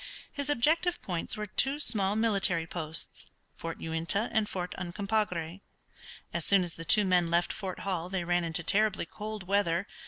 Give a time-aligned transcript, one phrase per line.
[0.31, 5.61] His objective points were two small military posts, Fort Uintah and Fort Uncompahgra.
[6.33, 9.85] As soon as the two men left Fort Hall they ran into terribly cold weather.